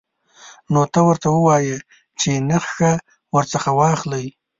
نو 0.73 0.81
ته 0.93 0.99
ورته 1.07 1.27
ووایه 1.31 1.77
چې 2.19 2.29
نخښه 2.49 2.93
ورڅخه 3.35 3.71
واخلئ. 3.79 4.25